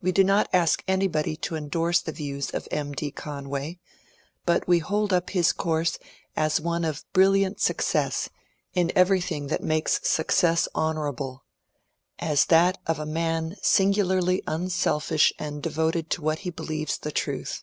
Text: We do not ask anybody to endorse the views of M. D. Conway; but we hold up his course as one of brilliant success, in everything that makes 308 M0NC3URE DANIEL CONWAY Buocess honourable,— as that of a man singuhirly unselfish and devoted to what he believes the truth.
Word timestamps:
We 0.00 0.10
do 0.10 0.24
not 0.24 0.48
ask 0.54 0.82
anybody 0.88 1.36
to 1.36 1.54
endorse 1.54 2.00
the 2.00 2.12
views 2.12 2.48
of 2.52 2.66
M. 2.70 2.92
D. 2.92 3.10
Conway; 3.10 3.78
but 4.46 4.66
we 4.66 4.78
hold 4.78 5.12
up 5.12 5.28
his 5.28 5.52
course 5.52 5.98
as 6.34 6.58
one 6.62 6.82
of 6.82 7.04
brilliant 7.12 7.60
success, 7.60 8.30
in 8.72 8.90
everything 8.96 9.48
that 9.48 9.62
makes 9.62 9.98
308 9.98 10.00
M0NC3URE 10.00 10.22
DANIEL 10.24 10.42
CONWAY 10.46 10.56
Buocess 10.56 10.68
honourable,— 10.74 11.44
as 12.32 12.44
that 12.46 12.78
of 12.86 12.98
a 12.98 13.04
man 13.04 13.56
singuhirly 13.62 14.40
unselfish 14.46 15.30
and 15.38 15.62
devoted 15.62 16.08
to 16.08 16.22
what 16.22 16.38
he 16.38 16.48
believes 16.50 16.96
the 16.96 17.12
truth. 17.12 17.62